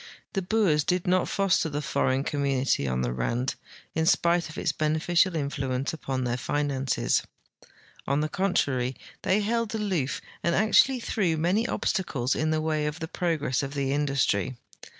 [0.33, 3.53] The Boers did not foster the foreign com munity on the Rand,
[3.93, 7.21] in spite of its beneficial influence upon their finances.
[8.07, 12.99] On the contrar}^, they held aloof, and actually threw many obstacles in the way of
[12.99, 14.57] the progress of the industry.